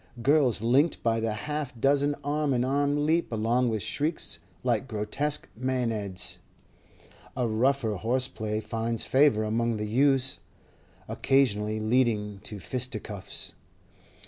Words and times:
Girls 0.23 0.63
linked 0.63 1.03
by 1.03 1.19
the 1.19 1.31
half 1.33 1.79
dozen 1.79 2.15
arm 2.23 2.55
in 2.55 2.65
arm 2.65 3.05
leap 3.05 3.31
along 3.31 3.69
with 3.69 3.83
shrieks 3.83 4.39
like 4.63 4.87
grotesque 4.87 5.47
maenads; 5.55 6.39
a 7.37 7.47
rougher 7.47 7.93
horseplay 7.93 8.59
finds 8.61 9.05
favour 9.05 9.43
among 9.43 9.77
the 9.77 9.85
youths, 9.85 10.39
occasionally 11.07 11.79
leading 11.79 12.39
to 12.39 12.59
fisticuffs. 12.59 13.53